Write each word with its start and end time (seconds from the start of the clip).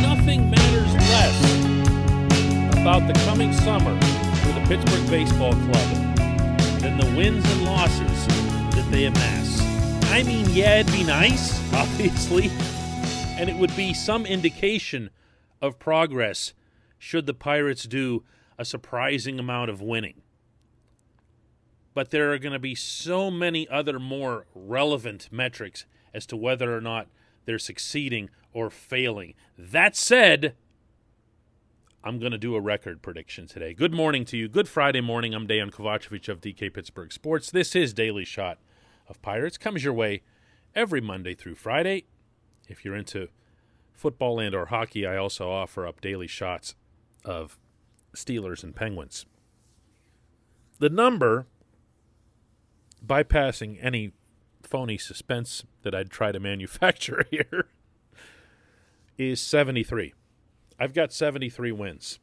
Nothing 0.00 0.50
matters 0.50 0.94
less 0.94 1.38
about 2.72 3.06
the 3.06 3.12
coming 3.24 3.52
summer 3.52 4.00
for 4.00 4.52
the 4.52 4.64
Pittsburgh 4.66 5.10
Baseball 5.10 5.52
Club 5.52 6.18
than 6.80 6.96
the 6.96 7.14
wins 7.16 7.44
and 7.52 7.64
losses 7.64 8.26
that 8.74 8.88
they 8.90 9.04
amass. 9.04 9.60
I 10.10 10.22
mean, 10.22 10.46
yeah, 10.50 10.80
it'd 10.80 10.92
be 10.92 11.04
nice, 11.04 11.60
obviously, 11.74 12.50
and 13.38 13.50
it 13.50 13.56
would 13.56 13.74
be 13.76 13.92
some 13.92 14.24
indication 14.24 15.10
of 15.60 15.78
progress 15.78 16.54
should 16.98 17.26
the 17.26 17.34
Pirates 17.34 17.84
do 17.84 18.24
a 18.58 18.64
surprising 18.64 19.38
amount 19.38 19.70
of 19.70 19.80
winning. 19.80 20.22
But 21.94 22.10
there 22.10 22.32
are 22.32 22.38
going 22.38 22.52
to 22.52 22.58
be 22.58 22.74
so 22.74 23.30
many 23.30 23.68
other 23.68 23.98
more 23.98 24.46
relevant 24.54 25.28
metrics 25.30 25.86
as 26.12 26.26
to 26.26 26.36
whether 26.36 26.76
or 26.76 26.80
not 26.80 27.08
they're 27.44 27.58
succeeding 27.58 28.30
or 28.52 28.70
failing. 28.70 29.34
That 29.56 29.96
said, 29.96 30.54
I'm 32.04 32.18
going 32.18 32.32
to 32.32 32.38
do 32.38 32.54
a 32.54 32.60
record 32.60 33.02
prediction 33.02 33.46
today. 33.46 33.74
Good 33.74 33.92
morning 33.92 34.24
to 34.26 34.36
you. 34.36 34.48
Good 34.48 34.68
Friday 34.68 35.00
morning. 35.00 35.34
I'm 35.34 35.46
Dejan 35.46 35.70
Kovacevic 35.70 36.28
of 36.28 36.40
DK 36.40 36.72
Pittsburgh 36.72 37.12
Sports. 37.12 37.50
This 37.50 37.74
is 37.74 37.92
Daily 37.92 38.24
Shot 38.24 38.58
of 39.08 39.20
Pirates. 39.22 39.58
Comes 39.58 39.84
your 39.84 39.92
way 39.94 40.22
every 40.74 41.00
Monday 41.00 41.34
through 41.34 41.56
Friday. 41.56 42.04
If 42.68 42.84
you're 42.84 42.94
into 42.94 43.28
football 43.92 44.38
and 44.38 44.54
or 44.54 44.66
hockey, 44.66 45.06
I 45.06 45.16
also 45.16 45.50
offer 45.50 45.86
up 45.86 46.00
daily 46.00 46.28
shots 46.28 46.74
of 47.24 47.58
Steelers 48.14 48.62
and 48.62 48.74
Penguins. 48.74 49.26
The 50.78 50.88
number, 50.88 51.46
bypassing 53.04 53.78
any 53.80 54.12
phony 54.62 54.98
suspense 54.98 55.64
that 55.82 55.94
I'd 55.94 56.10
try 56.10 56.32
to 56.32 56.40
manufacture 56.40 57.24
here, 57.30 57.68
is 59.16 59.40
73. 59.40 60.14
I've 60.78 60.94
got 60.94 61.12
73 61.12 61.72
wins. 61.72 62.20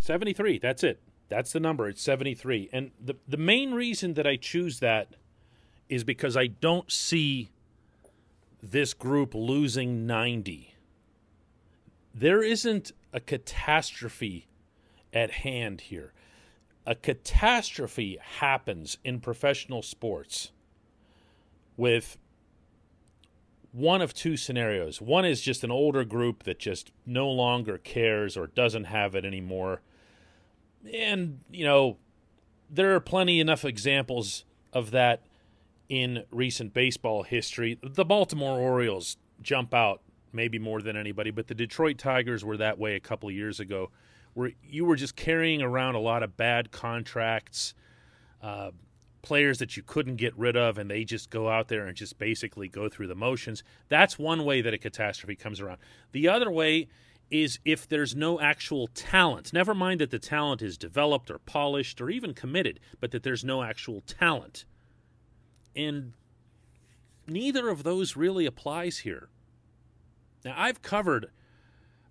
73, 0.00 0.58
that's 0.58 0.84
it. 0.84 1.02
That's 1.28 1.52
the 1.52 1.60
number. 1.60 1.88
It's 1.88 2.02
73. 2.02 2.70
And 2.72 2.90
the, 3.00 3.16
the 3.26 3.36
main 3.36 3.72
reason 3.72 4.14
that 4.14 4.26
I 4.26 4.36
choose 4.36 4.80
that 4.80 5.14
is 5.88 6.04
because 6.04 6.36
I 6.36 6.46
don't 6.48 6.90
see 6.90 7.50
this 8.62 8.94
group 8.94 9.34
losing 9.34 10.06
90. 10.06 10.69
There 12.14 12.42
isn't 12.42 12.92
a 13.12 13.20
catastrophe 13.20 14.48
at 15.12 15.30
hand 15.30 15.82
here. 15.82 16.12
A 16.86 16.94
catastrophe 16.94 18.18
happens 18.38 18.98
in 19.04 19.20
professional 19.20 19.82
sports 19.82 20.52
with 21.76 22.18
one 23.72 24.02
of 24.02 24.12
two 24.12 24.36
scenarios. 24.36 25.00
One 25.00 25.24
is 25.24 25.40
just 25.40 25.62
an 25.62 25.70
older 25.70 26.04
group 26.04 26.42
that 26.44 26.58
just 26.58 26.90
no 27.06 27.28
longer 27.30 27.78
cares 27.78 28.36
or 28.36 28.48
doesn't 28.48 28.84
have 28.84 29.14
it 29.14 29.24
anymore. 29.24 29.80
And, 30.92 31.40
you 31.50 31.64
know, 31.64 31.98
there 32.68 32.94
are 32.94 33.00
plenty 33.00 33.40
enough 33.40 33.64
examples 33.64 34.44
of 34.72 34.90
that 34.90 35.22
in 35.88 36.24
recent 36.30 36.72
baseball 36.72 37.22
history. 37.22 37.78
The 37.82 38.04
Baltimore 38.04 38.58
Orioles 38.58 39.16
jump 39.42 39.74
out 39.74 40.02
maybe 40.32 40.58
more 40.58 40.80
than 40.82 40.96
anybody, 40.96 41.30
but 41.30 41.46
the 41.46 41.54
Detroit 41.54 41.98
Tigers 41.98 42.44
were 42.44 42.56
that 42.56 42.78
way 42.78 42.96
a 42.96 43.00
couple 43.00 43.28
of 43.28 43.34
years 43.34 43.60
ago, 43.60 43.90
where 44.34 44.52
you 44.62 44.84
were 44.84 44.96
just 44.96 45.16
carrying 45.16 45.62
around 45.62 45.94
a 45.94 46.00
lot 46.00 46.22
of 46.22 46.36
bad 46.36 46.70
contracts, 46.70 47.74
uh, 48.42 48.70
players 49.22 49.58
that 49.58 49.76
you 49.76 49.82
couldn't 49.82 50.16
get 50.16 50.36
rid 50.38 50.56
of, 50.56 50.78
and 50.78 50.90
they 50.90 51.04
just 51.04 51.30
go 51.30 51.48
out 51.48 51.68
there 51.68 51.86
and 51.86 51.96
just 51.96 52.18
basically 52.18 52.68
go 52.68 52.88
through 52.88 53.06
the 53.06 53.14
motions. 53.14 53.62
That's 53.88 54.18
one 54.18 54.44
way 54.44 54.62
that 54.62 54.72
a 54.72 54.78
catastrophe 54.78 55.36
comes 55.36 55.60
around. 55.60 55.78
The 56.12 56.28
other 56.28 56.50
way 56.50 56.88
is 57.30 57.60
if 57.64 57.88
there's 57.88 58.16
no 58.16 58.40
actual 58.40 58.88
talent. 58.88 59.52
Never 59.52 59.74
mind 59.74 60.00
that 60.00 60.10
the 60.10 60.18
talent 60.18 60.62
is 60.62 60.76
developed 60.76 61.30
or 61.30 61.38
polished 61.38 62.00
or 62.00 62.10
even 62.10 62.34
committed, 62.34 62.80
but 62.98 63.12
that 63.12 63.22
there's 63.22 63.44
no 63.44 63.62
actual 63.62 64.00
talent. 64.00 64.64
And 65.76 66.14
neither 67.26 67.68
of 67.68 67.84
those 67.84 68.16
really 68.16 68.46
applies 68.46 68.98
here. 68.98 69.28
Now, 70.44 70.54
I've 70.56 70.82
covered 70.82 71.26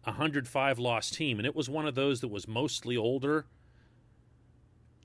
a 0.05 0.11
105 0.11 0.79
loss 0.79 1.09
team, 1.09 1.39
and 1.39 1.45
it 1.45 1.55
was 1.55 1.69
one 1.69 1.85
of 1.85 1.95
those 1.95 2.21
that 2.21 2.27
was 2.27 2.47
mostly 2.47 2.95
older 2.95 3.45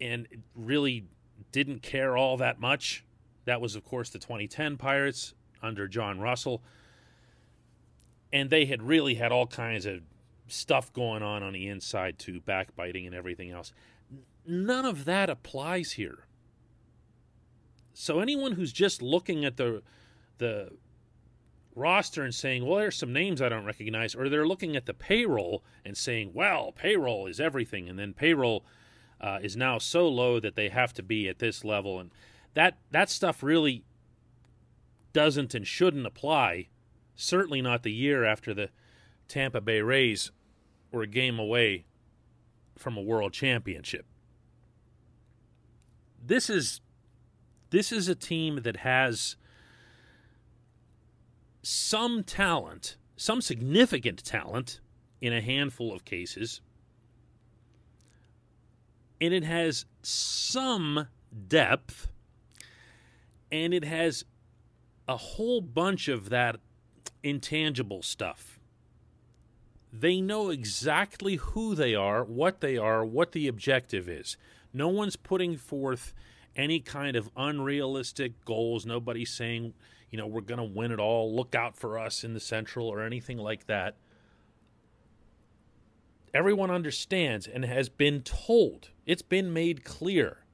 and 0.01 0.27
really 0.55 1.05
didn't 1.53 1.83
care 1.83 2.17
all 2.17 2.37
that 2.37 2.61
much. 2.61 3.05
That 3.45 3.61
was, 3.61 3.75
of 3.77 3.85
course, 3.85 4.11
the 4.11 4.19
2010 4.19 4.77
Pirates 4.77 5.35
under 5.63 5.89
John 5.89 6.21
Russell. 6.21 6.63
And 8.33 8.51
they 8.51 8.67
had 8.67 8.83
really 8.83 9.15
had 9.15 9.33
all 9.33 9.47
kinds 9.47 9.87
of 9.87 10.01
stuff 10.49 10.93
going 10.93 11.23
on 11.23 11.43
on 11.43 11.53
the 11.53 11.69
inside, 11.69 12.19
too, 12.19 12.41
backbiting 12.41 13.07
and 13.07 13.15
everything 13.15 13.51
else. 13.51 13.73
None 14.47 14.85
of 14.85 15.05
that 15.05 15.31
applies 15.31 15.93
here. 15.93 16.27
So 17.95 18.21
anyone 18.21 18.53
who's 18.53 18.73
just 18.73 19.01
looking 19.01 19.45
at 19.45 19.57
the 19.57 19.83
the 20.39 20.71
roster 21.75 22.23
and 22.23 22.35
saying, 22.35 22.65
well, 22.65 22.79
there's 22.79 22.97
some 22.97 23.13
names 23.13 23.43
I 23.43 23.49
don't 23.49 23.65
recognize, 23.65 24.15
or 24.15 24.29
they're 24.29 24.47
looking 24.47 24.77
at 24.77 24.87
the 24.87 24.95
payroll 24.95 25.65
and 25.85 25.97
saying, 25.97 26.33
well, 26.35 26.73
payroll 26.73 27.27
is 27.27 27.41
everything, 27.41 27.89
and 27.89 27.99
then 27.99 28.15
payroll 28.15 28.65
uh, 29.21 29.39
is 29.43 29.57
now 29.57 29.79
so 29.79 30.09
low 30.09 30.41
that 30.41 30.55
they 30.55 30.69
have 30.69 30.93
to 30.95 31.03
be 31.03 31.29
at 31.29 31.39
this 31.39 31.65
level, 31.65 31.99
and 31.99 32.11
that 32.55 32.79
that 32.91 33.11
stuff 33.11 33.43
really 33.43 33.85
doesn't 35.13 35.55
and 35.55 35.67
shouldn't 35.67 36.07
apply. 36.07 36.69
Certainly 37.17 37.63
not 37.63 37.83
the 37.83 37.93
year 37.93 38.25
after 38.25 38.53
the 38.53 38.71
Tampa 39.29 39.61
Bay 39.61 39.81
Rays 39.81 40.31
were 40.91 41.03
a 41.03 41.07
game 41.07 41.39
away 41.39 41.87
from 42.77 42.97
a 42.97 43.03
world 43.03 43.33
championship. 43.33 44.05
This 46.23 46.51
is 46.51 46.81
this 47.71 47.91
is 47.93 48.09
a 48.09 48.15
team 48.15 48.61
that 48.63 48.79
has 48.79 49.37
some 51.65 52.23
talent, 52.23 52.97
some 53.17 53.41
significant 53.41 54.25
talent 54.25 54.81
in 55.21 55.33
a 55.33 55.41
handful 55.41 55.95
of 55.95 56.05
cases, 56.05 56.61
and 59.21 59.33
it 59.33 59.45
has 59.45 59.87
some 60.03 61.09
depth, 61.49 62.09
and 63.51 63.73
it 63.73 63.85
has 63.85 64.25
a 65.09 65.17
whole 65.17 65.61
bunch 65.61 66.09
of 66.09 66.29
that 66.29 66.57
intangible 67.23 68.03
stuff. 68.03 68.61
They 69.93 70.21
know 70.21 70.51
exactly 70.51 71.37
who 71.37 71.75
they 71.75 71.95
are, 71.95 72.25
what 72.25 72.61
they 72.61 72.77
are, 72.77 73.05
what 73.05 73.33
the 73.33 73.49
objective 73.49 74.09
is. 74.09 74.37
No 74.73 74.89
one's 74.89 75.17
putting 75.17 75.57
forth 75.57 76.13
any 76.57 76.81
kind 76.81 77.17
of 77.17 77.31
unrealistic 77.37 78.45
goals. 78.45 78.85
Nobody's 78.85 79.31
saying, 79.31 79.73
you 80.15 80.19
know, 80.19 80.29
we're 80.29 80.43
going 80.43 80.59
to 80.59 80.63
win 80.63 80.93
it 80.93 81.01
all. 81.01 81.35
Look 81.35 81.57
out 81.57 81.77
for 81.77 81.99
us 81.99 82.23
in 82.23 82.35
the 82.35 82.41
Central 82.41 82.87
or 82.87 83.03
anything 83.03 83.37
like 83.37 83.67
that. 83.67 83.97
Everyone 86.33 86.71
understands 86.71 87.49
and 87.49 87.65
has 87.65 87.89
been 87.89 88.23
told, 88.23 88.91
it's 89.07 89.23
been 89.23 89.53
made 89.53 89.83
clear 89.83 90.45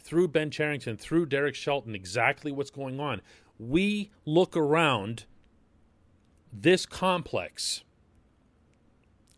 through 0.00 0.26
Ben 0.26 0.50
Cherington, 0.50 0.96
through 0.96 1.26
Derek 1.26 1.54
Shelton, 1.54 1.94
exactly 1.94 2.50
what's 2.50 2.72
going 2.72 2.98
on. 2.98 3.22
We 3.56 4.10
look 4.24 4.56
around 4.56 5.26
this 6.52 6.86
complex 6.86 7.84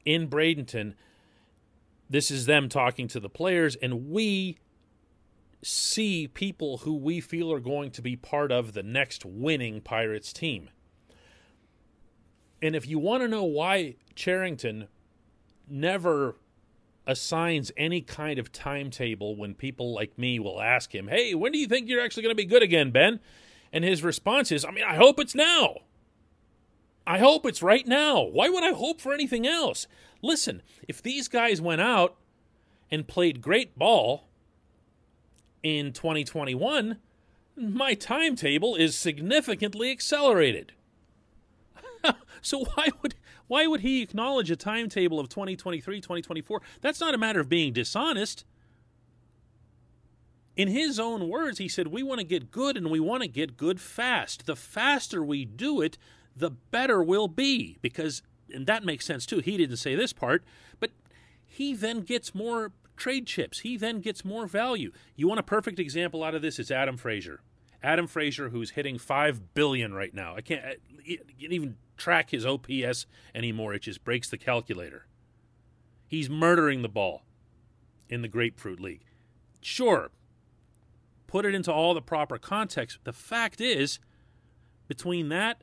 in 0.06 0.26
Bradenton. 0.26 0.94
This 2.08 2.30
is 2.30 2.46
them 2.46 2.70
talking 2.70 3.08
to 3.08 3.20
the 3.20 3.28
players, 3.28 3.76
and 3.76 4.08
we 4.08 4.56
see 5.66 6.28
people 6.28 6.78
who 6.78 6.94
we 6.94 7.20
feel 7.20 7.52
are 7.52 7.60
going 7.60 7.90
to 7.90 8.02
be 8.02 8.16
part 8.16 8.52
of 8.52 8.72
the 8.72 8.82
next 8.82 9.24
winning 9.24 9.80
Pirates 9.80 10.32
team. 10.32 10.70
And 12.62 12.74
if 12.74 12.86
you 12.86 12.98
want 12.98 13.22
to 13.22 13.28
know 13.28 13.44
why 13.44 13.96
Cherington 14.14 14.88
never 15.68 16.36
assigns 17.06 17.70
any 17.76 18.00
kind 18.00 18.38
of 18.38 18.52
timetable 18.52 19.36
when 19.36 19.54
people 19.54 19.92
like 19.92 20.16
me 20.18 20.38
will 20.38 20.60
ask 20.60 20.94
him, 20.94 21.08
Hey, 21.08 21.34
when 21.34 21.52
do 21.52 21.58
you 21.58 21.66
think 21.66 21.88
you're 21.88 22.02
actually 22.02 22.22
going 22.22 22.34
to 22.34 22.42
be 22.42 22.46
good 22.46 22.62
again, 22.62 22.90
Ben? 22.90 23.20
And 23.72 23.84
his 23.84 24.02
response 24.02 24.50
is, 24.52 24.64
I 24.64 24.70
mean, 24.70 24.84
I 24.84 24.96
hope 24.96 25.18
it's 25.20 25.34
now. 25.34 25.78
I 27.06 27.18
hope 27.18 27.46
it's 27.46 27.62
right 27.62 27.86
now. 27.86 28.22
Why 28.22 28.48
would 28.48 28.64
I 28.64 28.72
hope 28.72 29.00
for 29.00 29.12
anything 29.12 29.46
else? 29.46 29.86
Listen, 30.22 30.62
if 30.88 31.02
these 31.02 31.28
guys 31.28 31.60
went 31.60 31.80
out 31.80 32.16
and 32.90 33.06
played 33.06 33.42
great 33.42 33.78
ball 33.78 34.28
in 35.66 35.92
2021, 35.92 36.98
my 37.56 37.94
timetable 37.94 38.76
is 38.76 38.94
significantly 38.94 39.90
accelerated. 39.90 40.72
so 42.40 42.66
why 42.74 42.90
would 43.02 43.16
why 43.48 43.66
would 43.66 43.80
he 43.80 44.00
acknowledge 44.00 44.48
a 44.48 44.56
timetable 44.56 45.18
of 45.18 45.28
2023, 45.28 46.00
2024? 46.00 46.62
That's 46.80 47.00
not 47.00 47.14
a 47.14 47.18
matter 47.18 47.40
of 47.40 47.48
being 47.48 47.72
dishonest. 47.72 48.44
In 50.56 50.68
his 50.68 51.00
own 51.00 51.28
words, 51.28 51.58
he 51.58 51.68
said, 51.68 51.88
We 51.88 52.04
want 52.04 52.20
to 52.20 52.26
get 52.26 52.52
good 52.52 52.76
and 52.76 52.88
we 52.88 53.00
want 53.00 53.22
to 53.22 53.28
get 53.28 53.56
good 53.56 53.80
fast. 53.80 54.46
The 54.46 54.56
faster 54.56 55.24
we 55.24 55.44
do 55.44 55.80
it, 55.80 55.98
the 56.36 56.50
better 56.50 57.02
we'll 57.02 57.28
be. 57.28 57.78
Because, 57.82 58.22
and 58.52 58.66
that 58.66 58.84
makes 58.84 59.04
sense 59.04 59.26
too. 59.26 59.40
He 59.40 59.56
didn't 59.56 59.78
say 59.78 59.96
this 59.96 60.12
part, 60.12 60.44
but 60.78 60.90
he 61.44 61.74
then 61.74 62.02
gets 62.02 62.34
more 62.36 62.70
trade 62.96 63.26
chips. 63.26 63.60
He 63.60 63.76
then 63.76 64.00
gets 64.00 64.24
more 64.24 64.46
value. 64.46 64.92
You 65.14 65.28
want 65.28 65.40
a 65.40 65.44
perfect 65.44 65.78
example 65.78 66.24
out 66.24 66.34
of 66.34 66.42
this? 66.42 66.58
It's 66.58 66.70
Adam 66.70 66.96
Frazier. 66.96 67.40
Adam 67.82 68.06
Frazier, 68.06 68.48
who's 68.48 68.70
hitting 68.70 68.98
five 68.98 69.54
billion 69.54 69.94
right 69.94 70.14
now. 70.14 70.34
I 70.34 70.40
can't, 70.40 70.62
you 71.04 71.18
can't 71.38 71.52
even 71.52 71.76
track 71.96 72.30
his 72.30 72.44
OPS 72.44 73.06
anymore. 73.34 73.74
It 73.74 73.82
just 73.82 74.04
breaks 74.04 74.28
the 74.28 74.38
calculator. 74.38 75.06
He's 76.08 76.30
murdering 76.30 76.82
the 76.82 76.88
ball 76.88 77.22
in 78.08 78.22
the 78.22 78.28
Grapefruit 78.28 78.80
League. 78.80 79.04
Sure, 79.60 80.10
put 81.26 81.44
it 81.44 81.54
into 81.54 81.72
all 81.72 81.94
the 81.94 82.02
proper 82.02 82.38
context. 82.38 82.98
The 83.04 83.12
fact 83.12 83.60
is, 83.60 83.98
between 84.88 85.28
that 85.30 85.62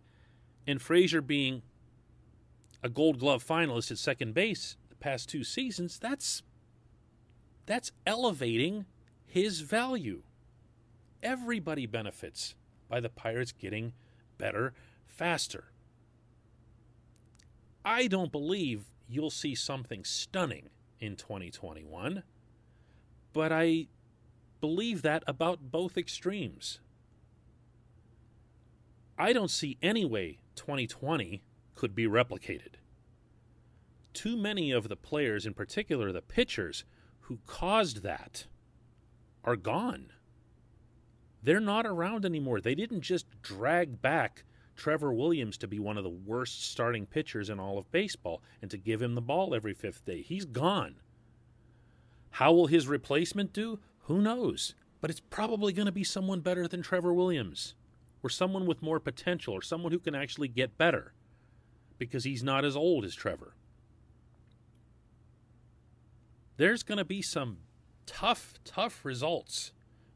and 0.68 0.82
Frazier 0.82 1.22
being 1.22 1.62
a 2.82 2.90
Gold 2.90 3.20
Glove 3.20 3.44
finalist 3.46 3.92
at 3.92 3.98
second 3.98 4.34
base 4.34 4.76
the 4.90 4.96
past 4.96 5.30
two 5.30 5.44
seasons, 5.44 5.98
that's 5.98 6.44
that's 7.66 7.92
elevating 8.06 8.86
his 9.26 9.62
value. 9.62 10.24
Everybody 11.22 11.86
benefits 11.86 12.56
by 12.90 13.00
the 13.00 13.10
Pirates 13.10 13.52
getting 13.52 13.94
better 14.38 14.74
faster. 15.08 15.66
I 17.86 18.08
don't 18.08 18.32
believe 18.32 18.86
you'll 19.08 19.30
see 19.30 19.56
something 19.56 20.04
stunning 20.04 20.70
in 21.00 21.16
2021, 21.16 22.24
but 23.34 23.52
I 23.52 23.88
believe 24.62 25.02
that 25.02 25.24
about 25.28 25.72
both 25.72 25.98
extremes. 25.98 26.80
I 29.18 29.34
don't 29.34 29.52
see 29.52 29.78
any 29.82 30.06
way 30.06 30.40
2020 30.56 31.44
could 31.76 31.94
be 31.94 32.08
replicated. 32.08 32.76
Too 34.14 34.38
many 34.38 34.72
of 34.72 34.90
the 34.90 34.96
players, 34.96 35.46
in 35.46 35.54
particular 35.54 36.12
the 36.12 36.22
pitchers, 36.22 36.86
who 37.24 37.40
caused 37.46 38.04
that 38.04 38.46
are 39.44 39.56
gone. 39.56 40.12
They're 41.42 41.60
not 41.60 41.86
around 41.86 42.26
anymore. 42.26 42.62
They 42.62 42.76
didn't 42.76 43.02
just 43.02 43.26
drag 43.42 44.02
back 44.02 44.44
Trevor 44.76 45.14
Williams 45.14 45.58
to 45.58 45.68
be 45.68 45.80
one 45.80 45.98
of 45.98 46.04
the 46.04 46.10
worst 46.10 46.72
starting 46.72 47.06
pitchers 47.06 47.50
in 47.50 47.60
all 47.60 47.78
of 47.78 47.92
baseball 47.92 48.42
and 48.62 48.72
to 48.72 48.78
give 48.78 49.02
him 49.02 49.16
the 49.16 49.22
ball 49.22 49.54
every 49.54 49.74
fifth 49.74 50.06
day. 50.06 50.22
He's 50.22 50.46
gone. 50.46 50.96
How 52.32 52.52
will 52.54 52.68
his 52.68 52.88
replacement 52.88 53.54
do? 53.54 53.80
Who 54.06 54.22
knows? 54.22 54.74
But 55.02 55.12
it's 55.12 55.20
probably 55.20 55.74
going 55.74 55.86
to 55.86 55.92
be 55.92 56.04
someone 56.04 56.40
better 56.40 56.68
than 56.68 56.82
Trevor 56.82 57.14
Williams 57.14 57.76
or 58.24 58.30
someone 58.30 58.66
with 58.66 58.82
more 58.82 59.00
potential 59.00 59.54
or 59.54 59.62
someone 59.62 59.92
who 59.92 60.00
can 60.00 60.16
actually 60.16 60.48
get 60.48 60.78
better 60.78 61.14
because 61.98 62.24
he's 62.24 62.44
not 62.44 62.66
as 62.66 62.76
old 62.76 63.06
as 63.06 63.14
Trevor. 63.14 63.56
There's 66.58 66.84
going 66.84 67.00
to 67.00 67.06
be 67.06 67.22
some 67.22 67.58
tough, 68.06 68.60
tough 68.64 69.04
results 69.04 69.72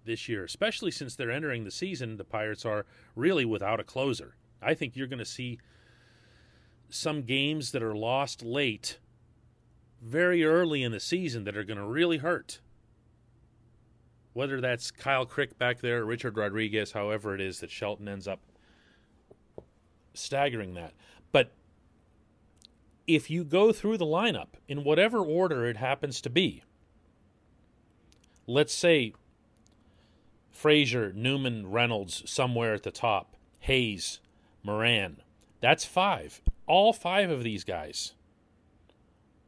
this 0.05 0.29
year, 0.29 0.43
especially 0.43 0.91
since 0.91 1.15
they're 1.15 1.31
entering 1.31 1.63
the 1.63 1.71
season. 1.71 2.17
The 2.17 2.23
Pirates 2.23 2.65
are 2.65 2.85
really 3.15 3.45
without 3.45 3.79
a 3.79 3.83
closer. 3.83 4.35
I 4.61 4.73
think 4.73 4.95
you're 4.95 5.07
going 5.07 5.19
to 5.19 5.25
see 5.25 5.59
some 6.89 7.23
games 7.23 7.71
that 7.71 7.83
are 7.83 7.95
lost 7.95 8.43
late, 8.43 8.99
very 10.01 10.43
early 10.43 10.83
in 10.83 10.91
the 10.91 10.99
season, 10.99 11.43
that 11.43 11.57
are 11.57 11.63
going 11.63 11.77
to 11.77 11.85
really 11.85 12.17
hurt. 12.17 12.61
Whether 14.33 14.61
that's 14.61 14.91
Kyle 14.91 15.25
Crick 15.25 15.57
back 15.57 15.81
there, 15.81 16.05
Richard 16.05 16.37
Rodriguez, 16.37 16.91
however 16.91 17.33
it 17.33 17.41
is 17.41 17.59
that 17.59 17.71
Shelton 17.71 18.07
ends 18.07 18.27
up 18.27 18.39
staggering 20.13 20.75
that. 20.75 20.93
If 23.07 23.29
you 23.29 23.43
go 23.43 23.71
through 23.71 23.97
the 23.97 24.05
lineup 24.05 24.49
in 24.67 24.83
whatever 24.83 25.19
order 25.19 25.65
it 25.65 25.77
happens 25.77 26.19
to 26.21 26.29
be, 26.29 26.63
let's 28.45 28.73
say 28.73 29.13
Frazier, 30.51 31.13
Newman, 31.13 31.69
Reynolds 31.69 32.23
somewhere 32.29 32.73
at 32.73 32.83
the 32.83 32.91
top, 32.91 33.35
Hayes, 33.59 34.19
Moran. 34.63 35.17
That's 35.61 35.85
five. 35.85 36.41
All 36.65 36.93
five 36.93 37.29
of 37.29 37.43
these 37.43 37.63
guys 37.63 38.13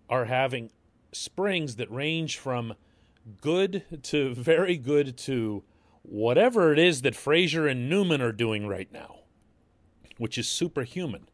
are 0.10 0.26
having 0.26 0.72
springs 1.12 1.76
that 1.76 1.92
range 1.92 2.38
from 2.38 2.76
good 3.42 3.84
to 4.04 4.34
very 4.36 4.78
good 4.78 5.18
to 5.18 5.64
whatever 6.04 6.72
it 6.72 6.80
is 6.80 7.02
that 7.02 7.16
Frazier 7.16 7.68
and 7.68 7.90
Newman 7.90 8.22
are 8.22 8.32
doing 8.32 8.68
right 8.68 8.92
now, 8.92 9.22
which 10.18 10.38
is 10.38 10.48
superhuman. 10.48 11.28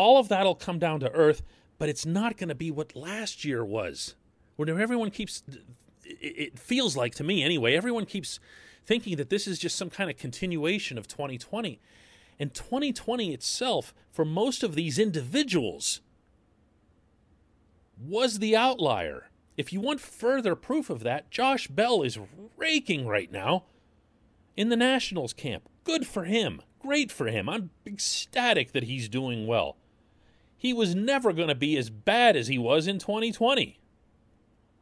All 0.00 0.16
of 0.16 0.28
that'll 0.28 0.54
come 0.54 0.78
down 0.78 1.00
to 1.00 1.12
earth, 1.12 1.42
but 1.76 1.90
it's 1.90 2.06
not 2.06 2.38
going 2.38 2.48
to 2.48 2.54
be 2.54 2.70
what 2.70 2.96
last 2.96 3.44
year 3.44 3.62
was. 3.62 4.14
Where 4.56 4.80
everyone 4.80 5.10
keeps, 5.10 5.42
it 6.02 6.58
feels 6.58 6.96
like 6.96 7.14
to 7.16 7.22
me 7.22 7.44
anyway, 7.44 7.74
everyone 7.74 8.06
keeps 8.06 8.40
thinking 8.86 9.18
that 9.18 9.28
this 9.28 9.46
is 9.46 9.58
just 9.58 9.76
some 9.76 9.90
kind 9.90 10.08
of 10.08 10.16
continuation 10.16 10.96
of 10.96 11.06
2020. 11.06 11.78
And 12.38 12.54
2020 12.54 13.34
itself, 13.34 13.92
for 14.10 14.24
most 14.24 14.62
of 14.62 14.74
these 14.74 14.98
individuals, 14.98 16.00
was 18.02 18.38
the 18.38 18.56
outlier. 18.56 19.28
If 19.58 19.70
you 19.70 19.82
want 19.82 20.00
further 20.00 20.56
proof 20.56 20.88
of 20.88 21.02
that, 21.02 21.30
Josh 21.30 21.68
Bell 21.68 22.00
is 22.00 22.18
raking 22.56 23.06
right 23.06 23.30
now 23.30 23.64
in 24.56 24.70
the 24.70 24.78
Nationals 24.78 25.34
camp. 25.34 25.68
Good 25.84 26.06
for 26.06 26.24
him. 26.24 26.62
Great 26.78 27.12
for 27.12 27.26
him. 27.26 27.50
I'm 27.50 27.68
ecstatic 27.84 28.72
that 28.72 28.84
he's 28.84 29.06
doing 29.06 29.46
well. 29.46 29.76
He 30.60 30.74
was 30.74 30.94
never 30.94 31.32
going 31.32 31.48
to 31.48 31.54
be 31.54 31.78
as 31.78 31.88
bad 31.88 32.36
as 32.36 32.48
he 32.48 32.58
was 32.58 32.86
in 32.86 32.98
2020. 32.98 33.80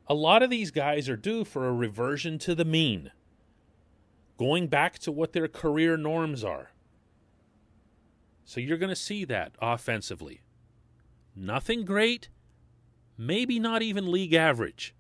A 0.09 0.15
lot 0.15 0.43
of 0.43 0.51
these 0.51 0.73
guys 0.73 1.09
are 1.09 1.17
due 1.17 1.45
for 1.45 1.69
a 1.69 1.73
reversion 1.73 2.37
to 2.41 2.57
the 2.57 2.65
mean, 2.65 3.13
going 4.39 4.67
back 4.67 4.99
to 4.99 5.13
what 5.13 5.35
their 5.35 5.47
career 5.47 5.97
norms 5.97 6.43
are. 6.43 6.73
So 8.45 8.59
you're 8.59 8.77
going 8.77 8.89
to 8.89 8.97
see 8.97 9.25
that 9.27 9.55
offensively. 9.63 10.41
Nothing 11.37 11.85
great, 11.85 12.29
maybe 13.17 13.61
not 13.61 13.81
even 13.81 14.11
league 14.11 14.35
average, 14.35 14.97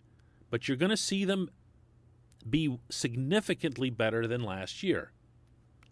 but 0.48 0.68
you're 0.68 0.76
going 0.76 0.90
to 0.90 0.96
see 0.96 1.24
them 1.24 1.50
be 2.48 2.78
significantly 2.88 3.90
better 3.90 4.28
than 4.28 4.44
last 4.44 4.84
year. 4.84 5.10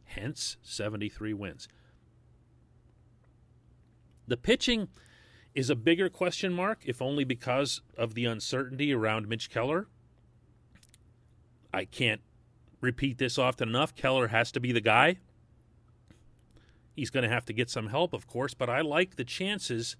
Hence, 0.04 0.58
73 0.62 1.34
wins. 1.34 1.66
The 4.26 4.36
pitching 4.36 4.88
is 5.54 5.70
a 5.70 5.76
bigger 5.76 6.08
question 6.08 6.52
mark, 6.52 6.82
if 6.84 7.00
only 7.00 7.24
because 7.24 7.80
of 7.96 8.14
the 8.14 8.26
uncertainty 8.26 8.92
around 8.92 9.28
Mitch 9.28 9.48
Keller. 9.48 9.86
I 11.72 11.84
can't 11.84 12.20
repeat 12.80 13.18
this 13.18 13.38
often 13.38 13.68
enough. 13.68 13.94
Keller 13.94 14.28
has 14.28 14.52
to 14.52 14.60
be 14.60 14.72
the 14.72 14.80
guy. 14.80 15.18
He's 16.94 17.10
going 17.10 17.24
to 17.24 17.28
have 17.28 17.44
to 17.46 17.52
get 17.52 17.68
some 17.68 17.88
help, 17.88 18.12
of 18.12 18.26
course, 18.26 18.54
but 18.54 18.70
I 18.70 18.80
like 18.80 19.16
the 19.16 19.24
chances 19.24 19.96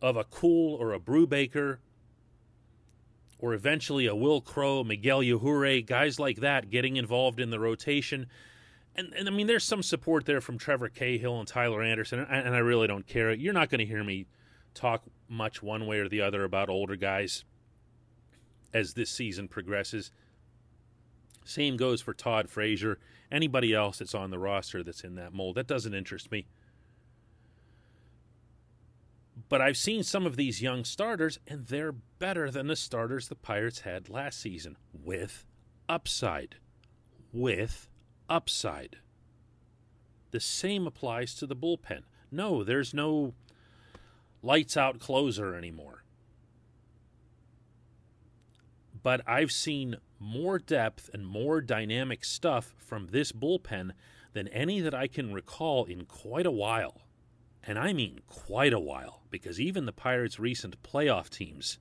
of 0.00 0.16
a 0.16 0.24
Kuhl 0.24 0.74
or 0.74 0.92
a 0.92 1.00
Brubaker 1.00 1.78
or 3.38 3.54
eventually 3.54 4.06
a 4.06 4.14
Will 4.14 4.40
Crowe, 4.40 4.82
Miguel 4.82 5.20
Yajure, 5.20 5.86
guys 5.86 6.18
like 6.18 6.38
that 6.38 6.70
getting 6.70 6.96
involved 6.96 7.38
in 7.38 7.50
the 7.50 7.60
rotation. 7.60 8.26
And, 8.94 9.12
and 9.14 9.28
I 9.28 9.30
mean, 9.30 9.46
there's 9.46 9.64
some 9.64 9.82
support 9.82 10.26
there 10.26 10.40
from 10.40 10.58
Trevor 10.58 10.88
Cahill 10.88 11.38
and 11.38 11.46
Tyler 11.46 11.82
Anderson, 11.82 12.18
and, 12.18 12.46
and 12.46 12.54
I 12.56 12.58
really 12.58 12.88
don't 12.88 13.06
care. 13.06 13.32
You're 13.32 13.52
not 13.52 13.70
going 13.70 13.78
to 13.78 13.86
hear 13.86 14.02
me 14.02 14.26
talk 14.74 15.04
much 15.28 15.62
one 15.62 15.86
way 15.86 15.98
or 15.98 16.08
the 16.08 16.20
other 16.20 16.44
about 16.44 16.68
older 16.68 16.96
guys 16.96 17.44
as 18.74 18.94
this 18.94 19.10
season 19.10 19.48
progresses. 19.48 20.10
Same 21.44 21.76
goes 21.76 22.00
for 22.00 22.12
Todd 22.12 22.50
Frazier 22.50 22.98
anybody 23.30 23.74
else 23.74 23.98
that's 23.98 24.14
on 24.14 24.30
the 24.30 24.38
roster 24.38 24.82
that's 24.82 25.04
in 25.04 25.14
that 25.16 25.32
mold. 25.32 25.56
That 25.56 25.66
doesn't 25.66 25.94
interest 25.94 26.30
me. 26.30 26.46
But 29.48 29.60
I've 29.60 29.76
seen 29.76 30.02
some 30.02 30.26
of 30.26 30.36
these 30.36 30.60
young 30.60 30.84
starters, 30.84 31.38
and 31.46 31.66
they're 31.66 31.92
better 31.92 32.50
than 32.50 32.66
the 32.66 32.76
starters 32.76 33.28
the 33.28 33.34
Pirates 33.34 33.80
had 33.80 34.08
last 34.08 34.40
season 34.40 34.76
with 34.92 35.46
upside. 35.88 36.56
With 37.32 37.88
upside. 38.28 38.98
The 40.30 40.40
same 40.40 40.86
applies 40.86 41.34
to 41.34 41.46
the 41.46 41.56
bullpen. 41.56 42.02
No, 42.30 42.62
there's 42.62 42.92
no 42.92 43.34
lights 44.42 44.76
out 44.76 45.00
closer 45.00 45.54
anymore. 45.54 46.04
But 49.02 49.22
I've 49.26 49.52
seen 49.52 49.96
more 50.18 50.58
depth 50.58 51.08
and 51.14 51.26
more 51.26 51.60
dynamic 51.60 52.24
stuff 52.24 52.74
from 52.76 53.08
this 53.08 53.32
bullpen 53.32 53.92
than 54.32 54.48
any 54.48 54.80
that 54.80 54.94
I 54.94 55.06
can 55.06 55.32
recall 55.32 55.84
in 55.84 56.04
quite 56.04 56.46
a 56.46 56.50
while. 56.50 57.02
And 57.62 57.78
I 57.78 57.92
mean 57.92 58.20
quite 58.26 58.72
a 58.72 58.80
while, 58.80 59.22
because 59.30 59.60
even 59.60 59.86
the 59.86 59.92
Pirates' 59.92 60.38
recent 60.38 60.82
playoff 60.82 61.28
teams 61.28 61.78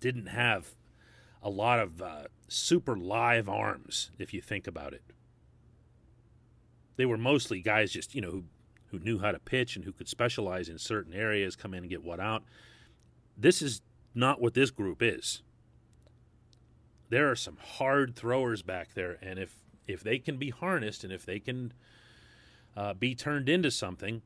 didn't 0.00 0.26
have 0.26 0.74
a 1.42 1.50
lot 1.50 1.80
of 1.80 2.00
uh, 2.00 2.24
super 2.54 2.96
live 2.96 3.48
arms, 3.48 4.10
if 4.18 4.32
you 4.32 4.40
think 4.40 4.66
about 4.66 4.92
it. 4.92 5.02
They 6.96 7.06
were 7.06 7.18
mostly 7.18 7.60
guys 7.60 7.92
just, 7.92 8.14
you 8.14 8.20
know, 8.20 8.30
who, 8.30 8.44
who 8.86 8.98
knew 8.98 9.18
how 9.18 9.32
to 9.32 9.38
pitch 9.38 9.76
and 9.76 9.84
who 9.84 9.92
could 9.92 10.08
specialize 10.08 10.68
in 10.68 10.78
certain 10.78 11.12
areas, 11.12 11.56
come 11.56 11.74
in 11.74 11.80
and 11.80 11.90
get 11.90 12.04
what 12.04 12.20
out. 12.20 12.44
This 13.36 13.60
is 13.60 13.80
not 14.14 14.40
what 14.40 14.54
this 14.54 14.70
group 14.70 15.02
is. 15.02 15.42
There 17.08 17.30
are 17.30 17.36
some 17.36 17.58
hard 17.60 18.16
throwers 18.16 18.62
back 18.62 18.94
there, 18.94 19.18
and 19.20 19.38
if 19.38 19.56
if 19.86 20.02
they 20.02 20.18
can 20.18 20.38
be 20.38 20.48
harnessed 20.50 21.04
and 21.04 21.12
if 21.12 21.26
they 21.26 21.38
can 21.38 21.72
uh, 22.76 22.94
be 22.94 23.14
turned 23.14 23.48
into 23.48 23.70
something, 23.70 24.22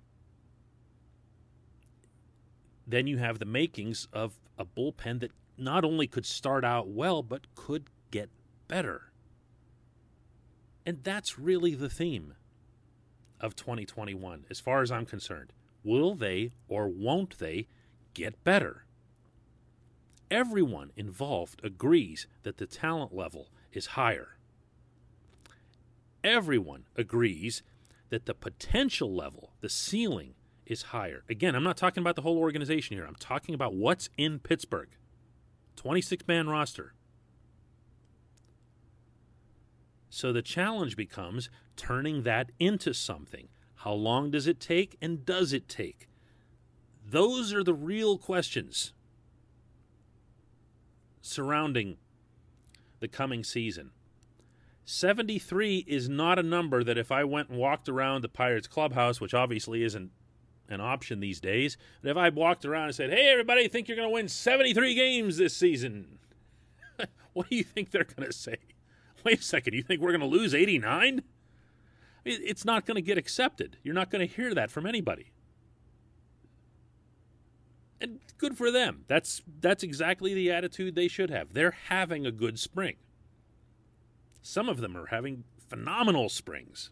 then 2.86 3.06
you 3.06 3.18
have 3.18 3.38
the 3.38 3.44
makings 3.44 4.06
of 4.12 4.38
a 4.56 4.64
bullpen 4.64 5.20
that 5.20 5.32
not 5.56 5.84
only 5.84 6.06
could 6.06 6.24
start 6.24 6.64
out 6.64 6.88
well, 6.88 7.22
but 7.22 7.52
could 7.56 7.90
better. 8.68 9.10
And 10.86 11.02
that's 11.02 11.38
really 11.38 11.74
the 11.74 11.90
theme 11.90 12.34
of 13.40 13.56
2021, 13.56 14.46
as 14.50 14.60
far 14.60 14.82
as 14.82 14.90
I'm 14.90 15.06
concerned. 15.06 15.52
Will 15.84 16.14
they 16.14 16.52
or 16.68 16.88
won't 16.88 17.38
they 17.38 17.66
get 18.14 18.42
better? 18.44 18.84
Everyone 20.30 20.90
involved 20.96 21.60
agrees 21.64 22.26
that 22.42 22.58
the 22.58 22.66
talent 22.66 23.14
level 23.14 23.48
is 23.72 23.86
higher. 23.86 24.36
Everyone 26.22 26.84
agrees 26.96 27.62
that 28.10 28.26
the 28.26 28.34
potential 28.34 29.14
level, 29.14 29.52
the 29.60 29.68
ceiling, 29.68 30.34
is 30.66 30.82
higher. 30.82 31.24
Again, 31.28 31.54
I'm 31.54 31.64
not 31.64 31.76
talking 31.76 32.02
about 32.02 32.16
the 32.16 32.22
whole 32.22 32.38
organization 32.38 32.96
here. 32.96 33.06
I'm 33.06 33.14
talking 33.14 33.54
about 33.54 33.74
what's 33.74 34.10
in 34.18 34.38
Pittsburgh. 34.38 34.88
26 35.76 36.26
man 36.26 36.48
roster. 36.48 36.94
So 40.10 40.32
the 40.32 40.42
challenge 40.42 40.96
becomes 40.96 41.50
turning 41.76 42.22
that 42.22 42.50
into 42.58 42.92
something. 42.92 43.48
How 43.76 43.92
long 43.92 44.30
does 44.30 44.46
it 44.46 44.60
take 44.60 44.96
and 45.00 45.24
does 45.24 45.52
it 45.52 45.68
take? 45.68 46.08
Those 47.06 47.52
are 47.54 47.62
the 47.62 47.74
real 47.74 48.18
questions 48.18 48.92
surrounding 51.20 51.96
the 53.00 53.08
coming 53.08 53.44
season. 53.44 53.90
73 54.84 55.84
is 55.86 56.08
not 56.08 56.38
a 56.38 56.42
number 56.42 56.82
that 56.82 56.98
if 56.98 57.12
I 57.12 57.22
went 57.22 57.50
and 57.50 57.58
walked 57.58 57.88
around 57.88 58.22
the 58.22 58.28
Pirates 58.28 58.66
clubhouse, 58.66 59.20
which 59.20 59.34
obviously 59.34 59.82
isn't 59.82 60.10
an 60.68 60.80
option 60.80 61.20
these 61.20 61.40
days. 61.40 61.76
But 62.02 62.10
if 62.10 62.16
I 62.16 62.30
walked 62.30 62.64
around 62.64 62.86
and 62.86 62.94
said, 62.94 63.10
"Hey, 63.10 63.28
everybody, 63.28 63.68
think 63.68 63.88
you're 63.88 63.96
going 63.96 64.08
to 64.08 64.14
win 64.14 64.28
73 64.28 64.94
games 64.94 65.36
this 65.36 65.54
season?" 65.54 66.18
what 67.34 67.48
do 67.48 67.56
you 67.56 67.64
think 67.64 67.90
they're 67.90 68.04
going 68.04 68.26
to 68.28 68.36
say? 68.36 68.56
Wait 69.24 69.40
a 69.40 69.42
second, 69.42 69.74
you 69.74 69.82
think 69.82 70.00
we're 70.00 70.16
going 70.16 70.20
to 70.20 70.26
lose 70.26 70.54
89? 70.54 71.22
It's 72.24 72.64
not 72.64 72.84
going 72.84 72.96
to 72.96 73.02
get 73.02 73.16
accepted. 73.16 73.78
You're 73.82 73.94
not 73.94 74.10
going 74.10 74.26
to 74.26 74.34
hear 74.34 74.54
that 74.54 74.70
from 74.70 74.86
anybody. 74.86 75.32
And 78.00 78.20
good 78.36 78.56
for 78.56 78.70
them. 78.70 79.04
That's 79.08 79.42
that's 79.60 79.82
exactly 79.82 80.34
the 80.34 80.52
attitude 80.52 80.94
they 80.94 81.08
should 81.08 81.30
have. 81.30 81.52
They're 81.52 81.76
having 81.88 82.26
a 82.26 82.30
good 82.30 82.58
spring. 82.58 82.96
Some 84.42 84.68
of 84.68 84.80
them 84.80 84.96
are 84.96 85.06
having 85.06 85.44
phenomenal 85.68 86.28
springs. 86.28 86.90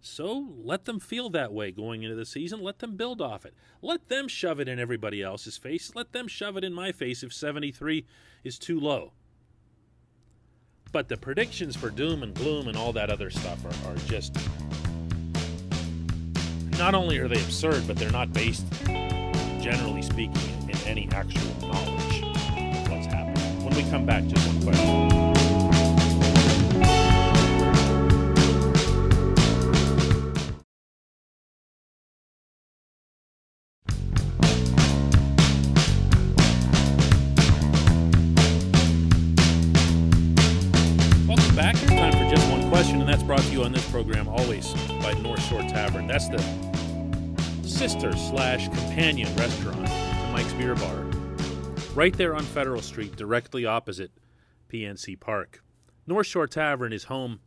So 0.00 0.48
let 0.64 0.84
them 0.84 0.98
feel 0.98 1.30
that 1.30 1.52
way 1.52 1.70
going 1.70 2.02
into 2.02 2.16
the 2.16 2.26
season. 2.26 2.60
Let 2.60 2.80
them 2.80 2.96
build 2.96 3.20
off 3.20 3.44
it. 3.44 3.54
Let 3.80 4.08
them 4.08 4.26
shove 4.26 4.58
it 4.58 4.68
in 4.68 4.80
everybody 4.80 5.22
else's 5.22 5.56
face. 5.56 5.92
Let 5.94 6.12
them 6.12 6.26
shove 6.26 6.56
it 6.56 6.64
in 6.64 6.72
my 6.72 6.90
face 6.90 7.22
if 7.22 7.32
73 7.32 8.04
is 8.42 8.58
too 8.58 8.80
low. 8.80 9.12
But 10.92 11.08
the 11.08 11.16
predictions 11.16 11.74
for 11.74 11.88
doom 11.88 12.22
and 12.22 12.34
gloom 12.34 12.68
and 12.68 12.76
all 12.76 12.92
that 12.92 13.08
other 13.08 13.30
stuff 13.30 13.64
are, 13.64 13.90
are 13.90 13.96
just. 14.06 14.36
Not 16.78 16.94
only 16.94 17.18
are 17.18 17.28
they 17.28 17.40
absurd, 17.40 17.86
but 17.86 17.96
they're 17.96 18.10
not 18.10 18.32
based, 18.34 18.66
generally 19.60 20.02
speaking, 20.02 20.68
in 20.68 20.76
any 20.86 21.08
actual 21.12 21.68
knowledge 21.68 22.22
of 22.22 22.90
what's 22.90 23.06
happening. 23.06 23.64
When 23.64 23.74
we 23.74 23.90
come 23.90 24.04
back, 24.04 24.26
just 24.26 24.46
one 24.46 24.62
question. 24.62 25.21
Shore 45.52 45.68
Tavern. 45.68 46.06
That's 46.06 46.28
the 46.30 46.38
sister 47.62 48.16
slash 48.16 48.68
companion 48.68 49.28
restaurant 49.36 49.86
to 49.86 50.28
Mike's 50.32 50.54
Beer 50.54 50.74
Bar, 50.74 51.04
right 51.94 52.16
there 52.16 52.34
on 52.34 52.42
Federal 52.42 52.80
Street, 52.80 53.16
directly 53.16 53.66
opposite 53.66 54.12
PNC 54.70 55.20
Park. 55.20 55.62
North 56.06 56.26
Shore 56.26 56.46
Tavern 56.46 56.90
is 56.90 57.04
home 57.04 57.40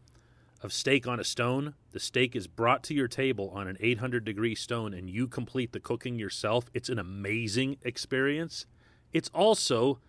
of 0.62 0.72
steak 0.72 1.08
on 1.08 1.20
a 1.20 1.24
stone. 1.24 1.74
The 1.94 2.00
steak 2.00 2.36
is 2.36 2.46
brought 2.46 2.84
to 2.84 2.94
your 2.94 3.08
table 3.08 3.52
on 3.56 3.68
an 3.68 3.76
800 3.80 4.24
degree 4.24 4.54
stone, 4.54 4.94
and 4.94 5.10
you 5.10 5.28
complete 5.28 5.72
the 5.72 5.80
cooking 5.80 6.20
yourself. 6.20 6.70
It's 6.76 6.90
an 6.90 7.00
amazing 7.00 7.78
experience. 7.82 8.68
It's 9.14 9.32
also 9.34 10.00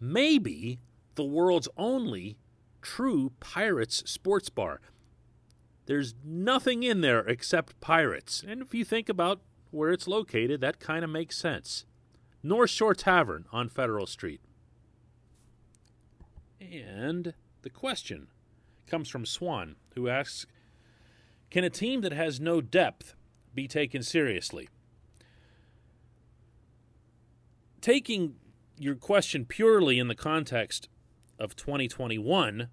maybe 0.00 0.80
the 1.16 1.24
world's 1.24 1.68
only 1.76 2.38
true 2.80 3.32
Pirates 3.40 4.10
sports 4.10 4.48
bar. 4.48 4.80
There's 5.90 6.14
nothing 6.24 6.84
in 6.84 7.00
there 7.00 7.18
except 7.18 7.80
pirates. 7.80 8.44
And 8.46 8.62
if 8.62 8.72
you 8.72 8.84
think 8.84 9.08
about 9.08 9.40
where 9.72 9.90
it's 9.90 10.06
located, 10.06 10.60
that 10.60 10.78
kind 10.78 11.02
of 11.02 11.10
makes 11.10 11.36
sense. 11.36 11.84
North 12.44 12.70
Shore 12.70 12.94
Tavern 12.94 13.46
on 13.50 13.68
Federal 13.68 14.06
Street. 14.06 14.40
And 16.60 17.34
the 17.62 17.70
question 17.70 18.28
comes 18.86 19.08
from 19.08 19.26
Swan, 19.26 19.74
who 19.96 20.08
asks 20.08 20.46
Can 21.50 21.64
a 21.64 21.70
team 21.70 22.02
that 22.02 22.12
has 22.12 22.38
no 22.38 22.60
depth 22.60 23.16
be 23.52 23.66
taken 23.66 24.04
seriously? 24.04 24.68
Taking 27.80 28.36
your 28.78 28.94
question 28.94 29.44
purely 29.44 29.98
in 29.98 30.06
the 30.06 30.14
context 30.14 30.88
of 31.36 31.56
2021, 31.56 32.68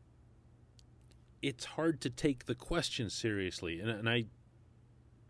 it's 1.48 1.64
hard 1.64 2.02
to 2.02 2.10
take 2.10 2.46
the 2.46 2.56
question 2.56 3.10
seriously. 3.10 3.80
And, 3.80 3.90
and 3.90 4.10
I 4.10 4.26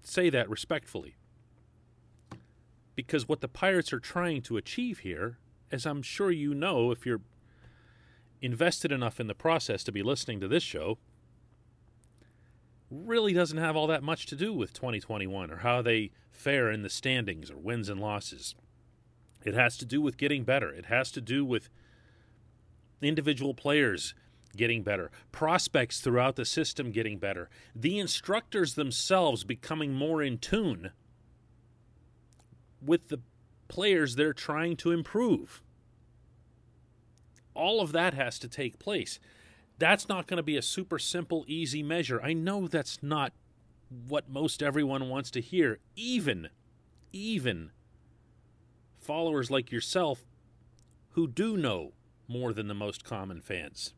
say 0.02 0.32
that 0.32 0.50
respectfully. 0.50 1.16
Because 2.96 3.28
what 3.28 3.42
the 3.42 3.48
Pirates 3.48 3.94
are 3.94 4.00
trying 4.00 4.42
to 4.44 4.58
achieve 4.58 5.00
here, 5.00 5.38
as 5.72 5.86
I'm 5.86 6.02
sure 6.02 6.32
you 6.32 6.56
know 6.56 6.90
if 6.90 7.06
you're 7.06 7.22
invested 8.42 8.92
enough 8.92 9.20
in 9.20 9.28
the 9.28 9.36
process 9.36 9.84
to 9.84 9.92
be 9.92 10.02
listening 10.02 10.40
to 10.40 10.48
this 10.48 10.64
show, 10.64 10.98
really 12.90 13.34
doesn't 13.34 13.60
have 13.60 13.76
all 13.76 13.86
that 13.86 14.02
much 14.02 14.26
to 14.28 14.36
do 14.36 14.52
with 14.52 14.74
2021 14.74 15.52
or 15.52 15.58
how 15.58 15.84
they 15.84 16.10
fare 16.32 16.72
in 16.72 16.82
the 16.82 16.90
standings 16.90 17.52
or 17.52 17.58
wins 17.58 17.90
and 17.90 18.00
losses. 18.00 18.56
It 19.46 19.54
has 19.54 19.78
to 19.78 19.86
do 19.86 20.02
with 20.02 20.18
getting 20.18 20.44
better. 20.44 20.74
It 20.74 20.86
has 20.86 21.12
to 21.12 21.22
do 21.22 21.46
with 21.46 21.70
individual 23.02 23.54
players 23.54 24.16
getting 24.58 24.84
better, 24.84 25.12
prospects 25.32 26.02
throughout 26.02 26.36
the 26.36 26.46
system 26.46 26.92
getting 26.92 27.18
better, 27.18 27.50
the 27.76 28.00
instructors 28.00 28.74
themselves 28.74 29.44
becoming 29.44 29.94
more 29.94 30.22
in 30.22 30.38
tune 30.38 30.92
with 32.82 33.08
the 33.08 33.22
players 33.68 34.16
they're 34.16 34.34
trying 34.34 34.76
to 34.78 34.92
improve. 34.92 35.62
All 37.54 37.82
of 37.82 37.92
that 37.92 38.14
has 38.14 38.38
to 38.40 38.48
take 38.48 38.80
place. 38.80 39.20
That's 39.80 40.10
not 40.10 40.28
going 40.28 40.38
to 40.38 40.44
be 40.44 40.58
a 40.58 40.62
super 40.62 41.00
simple, 41.00 41.46
easy 41.48 41.84
measure. 41.84 42.22
I 42.22 42.34
know 42.34 42.68
that's 42.68 43.02
not 43.02 43.34
what 44.08 44.30
most 44.30 44.62
everyone 44.62 45.10
wants 45.10 45.32
to 45.32 45.42
hear, 45.42 45.80
even, 45.96 46.50
even 47.14 47.72
followers 49.00 49.50
like 49.50 49.72
yourself 49.72 50.26
who 51.12 51.28
do 51.28 51.58
know 51.58 51.94
more 52.28 52.54
than 52.54 52.68
the 52.68 52.74
most 52.74 53.04
common 53.04 53.42
fans. 53.42 53.94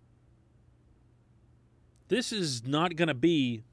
This 2.09 2.33
is 2.33 2.65
not 2.65 2.95
going 2.95 3.07
to 3.07 3.13
be 3.13 3.63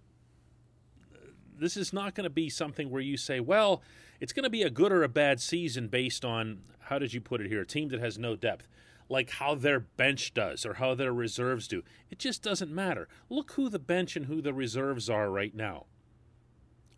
this 1.58 1.76
is 1.76 1.92
not 1.92 2.14
going 2.14 2.24
to 2.24 2.30
be 2.30 2.50
something 2.50 2.90
where 2.90 3.00
you 3.00 3.16
say, 3.16 3.40
well, 3.40 3.82
it's 4.20 4.34
going 4.34 4.44
to 4.44 4.50
be 4.50 4.62
a 4.62 4.70
good 4.70 4.92
or 4.92 5.02
a 5.02 5.08
bad 5.08 5.40
season 5.40 5.88
based 5.88 6.24
on 6.24 6.60
how 6.80 6.98
did 6.98 7.14
you 7.14 7.20
put 7.20 7.40
it 7.40 7.48
here, 7.48 7.62
a 7.62 7.66
team 7.66 7.88
that 7.88 8.00
has 8.00 8.18
no 8.18 8.36
depth, 8.36 8.68
like 9.08 9.30
how 9.30 9.54
their 9.54 9.80
bench 9.80 10.34
does 10.34 10.66
or 10.66 10.74
how 10.74 10.94
their 10.94 11.12
reserves 11.12 11.66
do. 11.66 11.82
It 12.10 12.18
just 12.18 12.42
doesn't 12.42 12.70
matter. 12.70 13.08
Look 13.28 13.52
who 13.52 13.68
the 13.68 13.78
bench 13.78 14.16
and 14.16 14.26
who 14.26 14.40
the 14.40 14.52
reserves 14.52 15.08
are 15.08 15.30
right 15.30 15.54
now. 15.54 15.86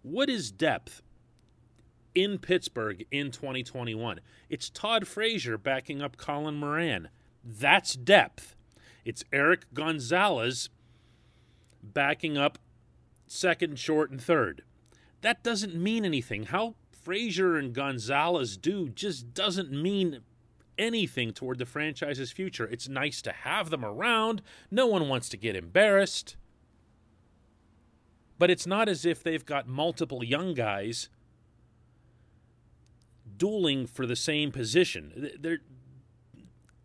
What 0.02 0.28
is 0.28 0.50
depth 0.50 1.02
in 2.14 2.38
Pittsburgh 2.38 3.06
in 3.10 3.30
2021? 3.30 4.20
It's 4.48 4.70
Todd 4.70 5.06
Frazier 5.06 5.56
backing 5.56 6.02
up 6.02 6.16
Colin 6.16 6.56
Moran. 6.56 7.08
That's 7.44 7.94
depth. 7.94 8.56
It's 9.04 9.24
Erik 9.32 9.72
Gonzalez 9.72 10.68
backing 11.92 12.36
up 12.36 12.58
second, 13.26 13.78
short, 13.78 14.10
and 14.10 14.20
third. 14.20 14.62
That 15.20 15.42
doesn't 15.42 15.74
mean 15.74 16.04
anything. 16.04 16.44
How 16.44 16.74
Frazier 16.90 17.56
and 17.56 17.72
Gonzalez 17.72 18.56
do 18.56 18.88
just 18.88 19.34
doesn't 19.34 19.70
mean 19.70 20.20
anything 20.78 21.32
toward 21.32 21.58
the 21.58 21.66
franchise's 21.66 22.30
future. 22.30 22.66
It's 22.66 22.88
nice 22.88 23.20
to 23.22 23.32
have 23.32 23.70
them 23.70 23.84
around. 23.84 24.42
No 24.70 24.86
one 24.86 25.08
wants 25.08 25.28
to 25.30 25.36
get 25.36 25.56
embarrassed. 25.56 26.36
But 28.38 28.50
it's 28.50 28.66
not 28.66 28.88
as 28.88 29.04
if 29.04 29.22
they've 29.22 29.44
got 29.44 29.66
multiple 29.66 30.22
young 30.22 30.54
guys 30.54 31.08
dueling 33.36 33.86
for 33.86 34.06
the 34.06 34.16
same 34.16 34.52
position. 34.52 35.30
They're, 35.38 35.58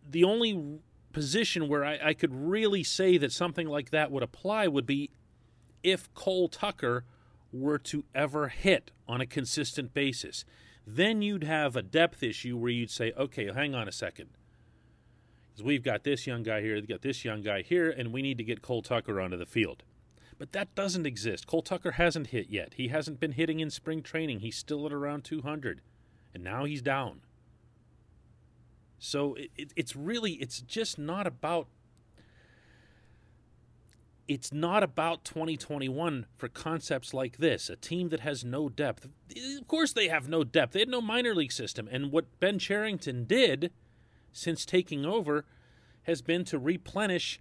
the 0.08 0.24
only 0.24 0.80
position 1.14 1.68
where 1.68 1.84
I, 1.84 1.98
I 2.02 2.14
could 2.14 2.34
really 2.34 2.82
say 2.82 3.16
that 3.16 3.32
something 3.32 3.66
like 3.66 3.90
that 3.90 4.10
would 4.10 4.22
apply 4.22 4.68
would 4.68 4.84
be 4.84 5.10
if 5.82 6.12
Cole 6.12 6.48
Tucker 6.48 7.04
were 7.52 7.78
to 7.78 8.04
ever 8.14 8.48
hit 8.48 8.90
on 9.08 9.20
a 9.20 9.26
consistent 9.26 9.94
basis. 9.94 10.44
Then 10.86 11.22
you'd 11.22 11.44
have 11.44 11.76
a 11.76 11.82
depth 11.82 12.22
issue 12.22 12.56
where 12.56 12.70
you'd 12.70 12.90
say, 12.90 13.12
okay, 13.16 13.50
hang 13.52 13.74
on 13.74 13.88
a 13.88 13.92
second. 13.92 14.30
Because 15.50 15.64
we've 15.64 15.84
got 15.84 16.04
this 16.04 16.26
young 16.26 16.42
guy 16.42 16.60
here, 16.60 16.74
we've 16.74 16.88
got 16.88 17.02
this 17.02 17.24
young 17.24 17.42
guy 17.42 17.62
here, 17.62 17.88
and 17.88 18.12
we 18.12 18.22
need 18.22 18.38
to 18.38 18.44
get 18.44 18.60
Cole 18.60 18.82
Tucker 18.82 19.20
onto 19.20 19.36
the 19.36 19.46
field. 19.46 19.84
But 20.36 20.52
that 20.52 20.74
doesn't 20.74 21.06
exist. 21.06 21.46
Cole 21.46 21.62
Tucker 21.62 21.92
hasn't 21.92 22.28
hit 22.28 22.50
yet. 22.50 22.74
He 22.74 22.88
hasn't 22.88 23.20
been 23.20 23.32
hitting 23.32 23.60
in 23.60 23.70
spring 23.70 24.02
training. 24.02 24.40
He's 24.40 24.56
still 24.56 24.84
at 24.84 24.92
around 24.92 25.24
200, 25.24 25.80
and 26.34 26.42
now 26.42 26.64
he's 26.64 26.82
down. 26.82 27.20
So 29.04 29.34
it, 29.34 29.50
it, 29.56 29.72
it's 29.76 29.94
really, 29.94 30.32
it's 30.32 30.60
just 30.60 30.98
not 30.98 31.26
about 31.26 31.68
it's 34.26 34.54
not 34.54 34.82
about 34.82 35.22
2021 35.26 36.24
for 36.38 36.48
concepts 36.48 37.12
like 37.12 37.36
this. 37.36 37.68
A 37.68 37.76
team 37.76 38.08
that 38.08 38.20
has 38.20 38.42
no 38.42 38.70
depth. 38.70 39.04
Of 39.04 39.68
course, 39.68 39.92
they 39.92 40.08
have 40.08 40.30
no 40.30 40.44
depth. 40.44 40.72
They 40.72 40.80
had 40.80 40.88
no 40.88 41.02
minor 41.02 41.34
league 41.34 41.52
system. 41.52 41.86
And 41.92 42.10
what 42.10 42.40
Ben 42.40 42.58
Cherington 42.58 43.24
did 43.24 43.70
since 44.32 44.64
taking 44.64 45.04
over 45.04 45.44
has 46.04 46.22
been 46.22 46.44
to 46.46 46.58
replenish, 46.58 47.38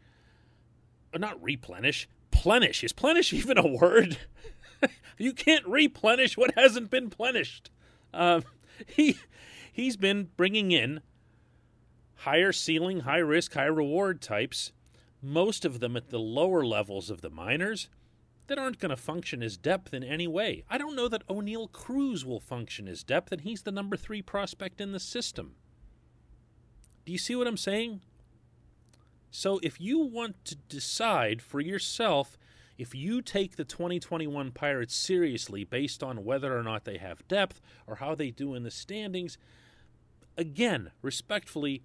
or 1.13 1.20
not 1.20 1.41
replenish, 1.41 2.10
plenish. 2.34 2.84
Is 2.84 2.91
plenish 2.91 3.32
even 3.38 3.58
a 3.58 3.65
word? 3.65 4.17
you 5.17 5.32
can't 5.32 5.65
replenish 5.65 6.36
what 6.36 6.53
hasn't 6.58 6.89
been 6.89 7.10
plenished. 7.10 7.72
Uh, 8.13 8.41
he 8.86 9.17
he's 9.72 9.96
been 9.96 10.32
bringing 10.36 10.74
in 10.74 11.00
higher 12.23 12.51
ceiling, 12.51 13.01
high 13.01 13.17
risk, 13.17 13.53
high 13.53 13.65
reward 13.65 14.21
types 14.21 14.71
most 15.23 15.63
of 15.63 15.79
them 15.79 15.95
at 15.95 16.09
the 16.09 16.19
lower 16.19 16.65
levels 16.65 17.09
of 17.09 17.21
the 17.21 17.29
minors 17.29 17.88
that 18.47 18.59
aren't 18.59 18.79
going 18.79 18.89
to 18.89 18.97
function 18.97 19.41
as 19.41 19.55
depth 19.55 19.93
in 19.93 20.03
any 20.03 20.27
way. 20.27 20.65
I 20.69 20.77
don't 20.77 20.97
know 20.97 21.07
that 21.07 21.25
Oneil 21.27 21.71
Cruz 21.71 22.25
will 22.25 22.41
function 22.41 22.89
as 22.89 23.03
depth, 23.03 23.31
and 23.31 23.41
he's 23.41 23.62
the 23.62 23.71
number 23.71 23.95
three 23.95 24.21
prospect 24.21 24.81
in 24.81 24.91
the 24.91 24.99
system. 24.99 25.55
Do 27.05 27.13
you 27.13 27.17
see 27.17 27.36
what 27.36 27.47
I'm 27.47 27.57
saying? 27.57 28.01
So 29.31 29.59
if 29.63 29.79
you 29.79 29.99
want 29.99 30.43
to 30.45 30.55
decide 30.55 31.41
for 31.41 31.62
yourself 31.62 32.38
if 32.77 32.95
you 32.95 33.21
take 33.21 33.55
the 33.55 33.63
2021 33.63 34.51
Pirates 34.51 34.95
seriously 34.95 35.63
based 35.63 36.03
on 36.03 36.25
whether 36.25 36.57
or 36.57 36.63
not 36.63 36.86
they 36.86 36.97
have 36.97 37.27
depth 37.27 37.62
or 37.88 37.95
how 37.95 38.15
they 38.15 38.31
do 38.31 38.55
in 38.55 38.63
the 38.63 38.71
standings, 38.71 39.38
again, 40.38 40.91
respectfully, 41.01 41.83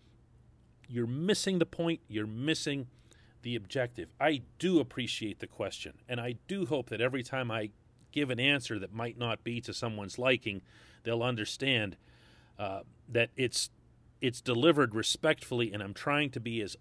you're 0.88 1.06
missing 1.06 1.58
the 1.58 1.66
point. 1.66 2.00
You're 2.08 2.26
missing 2.26 2.88
the 3.42 3.54
objective. 3.54 4.08
I 4.20 4.42
do 4.58 4.80
appreciate 4.80 5.38
the 5.38 5.46
question, 5.46 5.94
and 6.08 6.20
I 6.20 6.36
do 6.48 6.66
hope 6.66 6.90
that 6.90 7.00
every 7.00 7.22
time 7.22 7.50
I 7.50 7.70
give 8.10 8.30
an 8.30 8.40
answer 8.40 8.78
that 8.78 8.92
might 8.92 9.18
not 9.18 9.44
be 9.44 9.60
to 9.60 9.74
someone's 9.74 10.18
liking, 10.18 10.62
they'll 11.04 11.22
understand 11.22 11.96
uh, 12.58 12.80
that 13.08 13.30
it's 13.36 13.70
it's 14.20 14.40
delivered 14.40 14.94
respectfully, 14.94 15.72
and 15.72 15.82
I'm 15.82 15.94
trying 15.94 16.30
to 16.30 16.40
be 16.40 16.60
as 16.60 16.76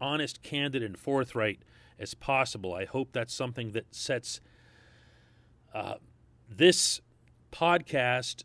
honest, 0.00 0.42
candid, 0.42 0.82
and 0.82 0.96
forthright 0.96 1.60
as 1.98 2.14
possible. 2.14 2.72
I 2.72 2.86
hope 2.86 3.12
that's 3.12 3.34
something 3.34 3.72
that 3.72 3.94
sets 3.94 4.40
uh, 5.74 5.94
this 6.48 7.00
podcast 7.52 8.44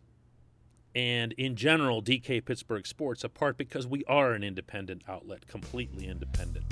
and 0.95 1.33
in 1.33 1.55
general 1.55 2.01
DK 2.01 2.43
Pittsburgh 2.45 2.85
Sports 2.85 3.23
apart 3.23 3.57
because 3.57 3.87
we 3.87 4.03
are 4.05 4.33
an 4.33 4.43
independent 4.43 5.03
outlet, 5.07 5.47
completely 5.47 6.07
independent. 6.07 6.65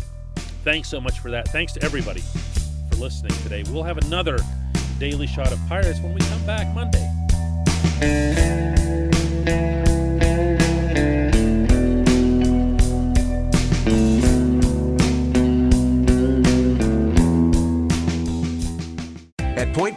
Thanks 0.63 0.89
so 0.89 1.01
much 1.01 1.19
for 1.19 1.31
that. 1.31 1.47
Thanks 1.49 1.73
to 1.73 1.83
everybody 1.83 2.21
for 2.89 2.97
listening 2.97 3.33
today. 3.43 3.63
We'll 3.71 3.83
have 3.83 3.97
another 3.97 4.37
daily 4.99 5.27
shot 5.27 5.51
of 5.51 5.59
Pirates 5.67 5.99
when 5.99 6.13
we 6.13 6.19
come 6.21 6.45
back 6.45 6.73
Monday. 6.75 7.07